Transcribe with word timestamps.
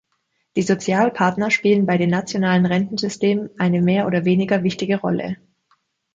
Die 0.55 0.63
Sozialpartner 0.63 1.51
spielen 1.51 1.85
bei 1.85 1.99
den 1.99 2.09
nationalen 2.09 2.65
Rentensystemen 2.65 3.51
eine 3.59 3.83
mehr 3.83 4.07
oder 4.07 4.25
weniger 4.25 4.63
wichtige 4.63 4.99
Rolle. 4.99 5.37